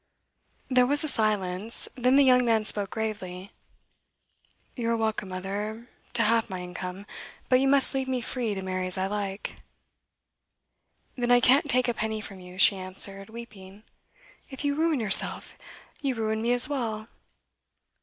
[0.67, 1.87] There was a silence.
[1.95, 3.51] Then the young man spoke gravely:
[4.75, 7.05] 'You are welcome, mother, to half my income.
[7.49, 9.57] But you must leave me free to marry as I like.'
[11.15, 13.83] 'Then I can't take a penny from you,' she answered, weeping.
[14.49, 15.55] 'If you ruin yourself,
[16.01, 17.07] you ruin me as well.